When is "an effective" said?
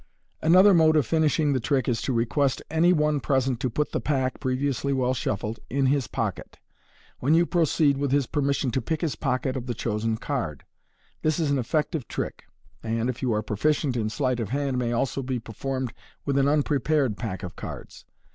11.51-12.07